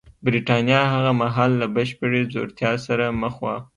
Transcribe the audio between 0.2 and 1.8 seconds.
برېټانیا هغه مهال له